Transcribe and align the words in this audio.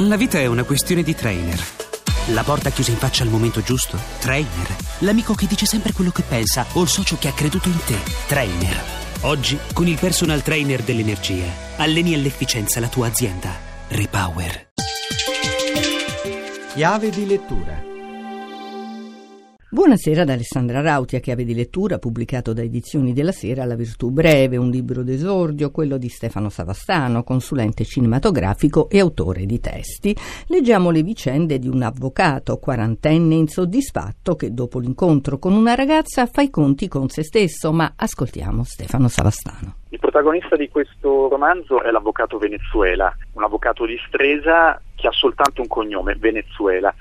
La 0.00 0.16
vita 0.16 0.38
è 0.38 0.46
una 0.46 0.64
questione 0.64 1.02
di 1.02 1.14
trainer. 1.14 1.62
La 2.28 2.42
porta 2.42 2.70
chiusa 2.70 2.90
in 2.90 2.96
faccia 2.96 3.22
al 3.22 3.28
momento 3.28 3.60
giusto? 3.60 3.98
Trainer. 4.18 4.74
L'amico 5.00 5.34
che 5.34 5.46
dice 5.46 5.66
sempre 5.66 5.92
quello 5.92 6.10
che 6.10 6.22
pensa 6.22 6.64
o 6.72 6.82
il 6.82 6.88
socio 6.88 7.18
che 7.18 7.28
ha 7.28 7.32
creduto 7.32 7.68
in 7.68 7.78
te? 7.84 7.98
Trainer. 8.26 8.82
Oggi, 9.22 9.58
con 9.74 9.86
il 9.86 9.98
personal 9.98 10.42
trainer 10.42 10.82
dell'energia, 10.82 11.52
alleni 11.76 12.14
all'efficienza 12.14 12.80
la 12.80 12.88
tua 12.88 13.08
azienda. 13.08 13.54
Repower. 13.88 14.70
Chiave 16.72 17.10
di 17.10 17.26
lettura 17.26 17.89
Buonasera 19.72 20.22
ad 20.22 20.28
Alessandra 20.30 20.80
Rauti, 20.80 21.14
a 21.14 21.20
chiave 21.20 21.44
di 21.44 21.54
lettura 21.54 21.98
pubblicato 21.98 22.52
da 22.52 22.60
Edizioni 22.60 23.12
della 23.12 23.30
Sera 23.30 23.64
La 23.64 23.76
Virtù 23.76 24.10
Breve, 24.10 24.56
un 24.56 24.68
libro 24.68 25.04
d'esordio, 25.04 25.70
quello 25.70 25.96
di 25.96 26.08
Stefano 26.08 26.48
Savastano, 26.48 27.22
consulente 27.22 27.84
cinematografico 27.84 28.88
e 28.90 28.98
autore 28.98 29.46
di 29.46 29.60
testi. 29.60 30.12
Leggiamo 30.48 30.90
le 30.90 31.02
vicende 31.04 31.60
di 31.60 31.68
un 31.68 31.82
avvocato 31.82 32.58
quarantenne 32.58 33.36
insoddisfatto 33.36 34.34
che 34.34 34.52
dopo 34.52 34.80
l'incontro 34.80 35.38
con 35.38 35.52
una 35.52 35.76
ragazza 35.76 36.26
fa 36.26 36.42
i 36.42 36.50
conti 36.50 36.88
con 36.88 37.08
se 37.08 37.22
stesso, 37.22 37.70
ma 37.70 37.92
ascoltiamo 37.94 38.64
Stefano 38.64 39.06
Savastano. 39.06 39.76
Il 39.90 40.00
protagonista 40.00 40.56
di 40.56 40.68
questo 40.68 41.28
romanzo 41.28 41.80
è 41.80 41.92
l'avvocato 41.92 42.38
Venezuela, 42.38 43.16
un 43.34 43.44
avvocato 43.44 43.86
di 43.86 43.96
Stresa 44.08 44.82
che 44.96 45.06
ha 45.06 45.12
soltanto 45.12 45.60
un 45.60 45.68
cognome, 45.68 46.16
Venezuela 46.16 46.92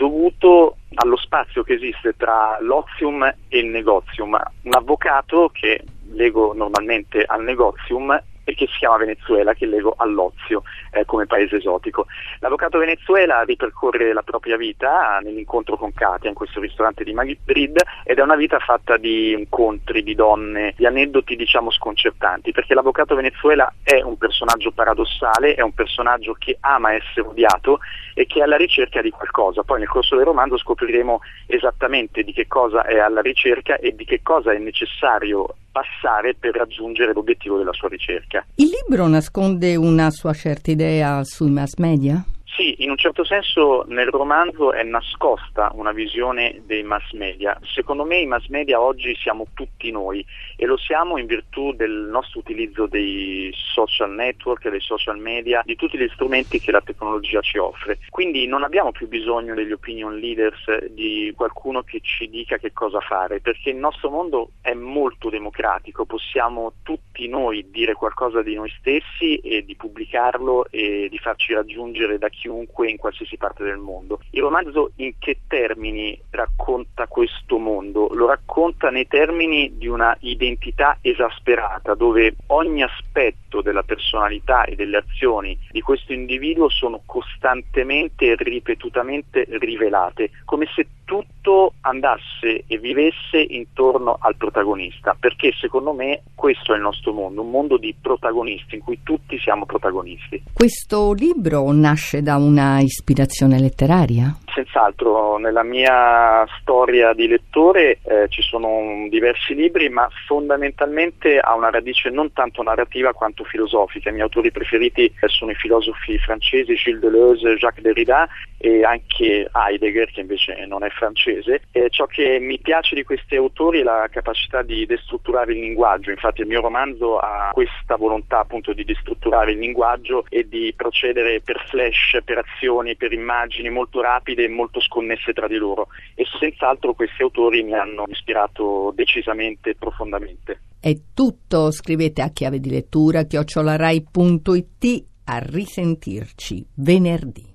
dovuto 0.00 0.76
allo 0.94 1.16
spazio 1.16 1.62
che 1.62 1.74
esiste 1.74 2.16
tra 2.16 2.56
l'ozium 2.58 3.22
e 3.22 3.58
il 3.58 3.66
negozium. 3.66 4.40
Un 4.62 4.74
avvocato 4.74 5.50
che 5.52 5.84
lego 6.12 6.54
normalmente 6.54 7.22
al 7.22 7.42
negozium 7.42 8.18
e 8.50 8.54
che 8.54 8.66
si 8.66 8.78
chiama 8.78 8.98
Venezuela, 8.98 9.54
che 9.54 9.66
lego 9.66 9.94
all'ozio 9.96 10.62
eh, 10.90 11.04
come 11.04 11.26
paese 11.26 11.56
esotico. 11.56 12.06
L'avvocato 12.40 12.78
Venezuela 12.78 13.42
ripercorre 13.42 14.12
la 14.12 14.22
propria 14.22 14.56
vita 14.56 15.20
nell'incontro 15.22 15.76
con 15.76 15.92
Katia 15.94 16.28
in 16.28 16.34
questo 16.34 16.60
ristorante 16.60 17.04
di 17.04 17.12
Madrid 17.12 17.80
ed 18.04 18.18
è 18.18 18.22
una 18.22 18.34
vita 18.34 18.58
fatta 18.58 18.96
di 18.96 19.32
incontri, 19.32 20.02
di 20.02 20.14
donne, 20.14 20.74
di 20.76 20.84
aneddoti 20.84 21.36
diciamo 21.36 21.70
sconcertanti, 21.70 22.52
perché 22.52 22.74
l'avvocato 22.74 23.14
Venezuela 23.14 23.72
è 23.82 24.00
un 24.02 24.18
personaggio 24.18 24.72
paradossale, 24.72 25.54
è 25.54 25.62
un 25.62 25.72
personaggio 25.72 26.34
che 26.38 26.56
ama 26.60 26.94
essere 26.94 27.28
odiato 27.28 27.78
e 28.14 28.26
che 28.26 28.40
è 28.40 28.42
alla 28.42 28.56
ricerca 28.56 29.00
di 29.00 29.10
qualcosa. 29.10 29.62
Poi 29.62 29.78
nel 29.78 29.88
corso 29.88 30.16
del 30.16 30.24
romanzo 30.24 30.58
scopriremo 30.58 31.20
esattamente 31.46 32.24
di 32.24 32.32
che 32.32 32.48
cosa 32.48 32.84
è 32.84 32.98
alla 32.98 33.20
ricerca 33.20 33.76
e 33.76 33.94
di 33.94 34.04
che 34.04 34.20
cosa 34.22 34.52
è 34.52 34.58
necessario 34.58 35.54
passare 35.80 36.34
per 36.34 36.54
raggiungere 36.54 37.12
l'obiettivo 37.12 37.56
della 37.56 37.72
sua 37.72 37.88
ricerca. 37.88 38.44
Il 38.56 38.68
libro 38.68 39.06
nasconde 39.06 39.76
una 39.76 40.10
sua 40.10 40.34
certa 40.34 40.70
idea 40.70 41.24
sui 41.24 41.50
mass 41.50 41.76
media? 41.76 42.22
Sì, 42.60 42.74
in 42.82 42.90
un 42.90 42.98
certo 42.98 43.24
senso 43.24 43.86
nel 43.88 44.08
romanzo 44.08 44.74
è 44.74 44.82
nascosta 44.82 45.70
una 45.72 45.92
visione 45.92 46.60
dei 46.66 46.82
mass 46.82 47.12
media. 47.12 47.58
Secondo 47.62 48.04
me 48.04 48.18
i 48.18 48.26
mass 48.26 48.48
media 48.48 48.82
oggi 48.82 49.16
siamo 49.16 49.46
tutti 49.54 49.90
noi 49.90 50.22
e 50.56 50.66
lo 50.66 50.76
siamo 50.76 51.16
in 51.16 51.24
virtù 51.24 51.72
del 51.72 52.08
nostro 52.10 52.40
utilizzo 52.40 52.86
dei 52.86 53.50
social 53.54 54.10
network, 54.10 54.68
dei 54.68 54.82
social 54.82 55.16
media, 55.16 55.62
di 55.64 55.74
tutti 55.74 55.96
gli 55.96 56.06
strumenti 56.12 56.60
che 56.60 56.70
la 56.70 56.82
tecnologia 56.82 57.40
ci 57.40 57.56
offre. 57.56 58.00
Quindi 58.10 58.46
non 58.46 58.62
abbiamo 58.62 58.92
più 58.92 59.08
bisogno 59.08 59.54
degli 59.54 59.72
opinion 59.72 60.18
leaders, 60.18 60.84
di 60.90 61.32
qualcuno 61.34 61.80
che 61.82 62.00
ci 62.02 62.28
dica 62.28 62.58
che 62.58 62.74
cosa 62.74 63.00
fare, 63.00 63.40
perché 63.40 63.70
il 63.70 63.76
nostro 63.76 64.10
mondo 64.10 64.50
è 64.60 64.74
molto 64.74 65.30
democratico, 65.30 66.04
possiamo 66.04 66.74
tutti 66.82 67.26
noi 67.26 67.70
dire 67.70 67.94
qualcosa 67.94 68.42
di 68.42 68.54
noi 68.54 68.70
stessi 68.78 69.36
e 69.36 69.64
di 69.64 69.76
pubblicarlo 69.76 70.66
e 70.68 71.08
di 71.08 71.16
farci 71.16 71.54
raggiungere 71.54 72.18
da 72.18 72.28
chi 72.28 72.48
chiunque 72.50 72.90
in 72.90 72.96
qualsiasi 72.96 73.36
parte 73.36 73.62
del 73.62 73.76
mondo. 73.76 74.20
Il 74.30 74.42
romanzo 74.42 74.90
in 74.96 75.14
che 75.18 75.40
termini 75.46 76.20
racconta 76.30 77.06
questo 77.06 77.58
mondo? 77.58 78.08
Lo 78.12 78.26
racconta 78.26 78.90
nei 78.90 79.06
termini 79.06 79.76
di 79.78 79.86
una 79.86 80.16
identità 80.20 80.98
esasperata, 81.00 81.94
dove 81.94 82.34
ogni 82.48 82.82
aspetto 82.82 83.62
della 83.62 83.84
personalità 83.84 84.64
e 84.64 84.74
delle 84.74 84.96
azioni 84.96 85.56
di 85.70 85.80
questo 85.80 86.12
individuo 86.12 86.68
sono 86.68 87.02
costantemente 87.06 88.32
e 88.32 88.36
ripetutamente 88.36 89.46
rivelate, 89.48 90.30
come 90.44 90.66
se 90.74 90.86
tutto 91.10 91.72
andasse 91.80 92.62
e 92.68 92.78
vivesse 92.78 93.40
intorno 93.40 94.16
al 94.20 94.36
protagonista, 94.36 95.16
perché 95.18 95.50
secondo 95.58 95.92
me 95.92 96.22
questo 96.36 96.72
è 96.72 96.76
il 96.76 96.82
nostro 96.82 97.12
mondo, 97.12 97.42
un 97.42 97.50
mondo 97.50 97.78
di 97.78 97.92
protagonisti 98.00 98.76
in 98.76 98.82
cui 98.82 99.00
tutti 99.02 99.36
siamo 99.40 99.66
protagonisti. 99.66 100.40
Questo 100.52 101.12
libro 101.12 101.68
nasce 101.72 102.22
da 102.22 102.36
una 102.36 102.78
ispirazione 102.78 103.58
letteraria? 103.58 104.32
Senz'altro, 104.54 105.38
nella 105.38 105.62
mia 105.62 106.46
storia 106.60 107.12
di 107.12 107.28
lettore 107.28 107.98
eh, 108.02 108.26
ci 108.28 108.42
sono 108.42 109.06
diversi 109.08 109.54
libri, 109.54 109.88
ma 109.88 110.08
fondamentalmente 110.26 111.38
ha 111.38 111.54
una 111.54 111.70
radice 111.70 112.10
non 112.10 112.32
tanto 112.32 112.62
narrativa 112.62 113.12
quanto 113.12 113.44
filosofica. 113.44 114.08
I 114.08 114.12
miei 114.12 114.24
autori 114.24 114.50
preferiti 114.50 115.04
eh, 115.04 115.28
sono 115.28 115.50
i 115.50 115.54
filosofi 115.54 116.18
francesi 116.18 116.74
Gilles 116.74 117.00
Deleuze, 117.00 117.56
Jacques 117.56 117.82
Derrida 117.82 118.28
e 118.58 118.84
anche 118.84 119.48
Heidegger, 119.52 120.10
che 120.10 120.20
invece 120.20 120.66
non 120.66 120.84
è 120.84 120.90
francese. 120.90 121.62
E 121.72 121.88
ciò 121.90 122.06
che 122.06 122.38
mi 122.40 122.58
piace 122.58 122.94
di 122.94 123.04
questi 123.04 123.36
autori 123.36 123.80
è 123.80 123.82
la 123.82 124.08
capacità 124.10 124.62
di 124.62 124.86
destrutturare 124.86 125.52
il 125.52 125.60
linguaggio, 125.60 126.10
infatti 126.10 126.42
il 126.42 126.46
mio 126.46 126.60
romanzo 126.60 127.18
ha 127.18 127.50
questa 127.52 127.96
volontà 127.96 128.40
appunto 128.40 128.72
di 128.72 128.84
destrutturare 128.84 129.52
il 129.52 129.58
linguaggio 129.58 130.24
e 130.28 130.46
di 130.48 130.72
procedere 130.76 131.40
per 131.40 131.64
flash, 131.68 132.18
per 132.24 132.38
azioni, 132.38 132.96
per 132.96 133.12
immagini 133.12 133.70
molto 133.70 134.00
rapide 134.00 134.39
e 134.44 134.48
molto 134.48 134.80
sconnesse 134.80 135.32
tra 135.32 135.46
di 135.46 135.56
loro 135.56 135.88
e 136.14 136.24
senz'altro 136.38 136.94
questi 136.94 137.22
autori 137.22 137.62
mi 137.62 137.74
hanno 137.74 138.04
ispirato 138.08 138.92
decisamente 138.94 139.70
e 139.70 139.76
profondamente. 139.76 140.60
È 140.80 140.94
tutto, 141.14 141.70
scrivete 141.70 142.22
a 142.22 142.30
chiave 142.30 142.58
di 142.58 142.70
lettura 142.70 143.24
chiocciolarai.it 143.24 145.04
a 145.24 145.38
risentirci 145.38 146.66
venerdì. 146.74 147.48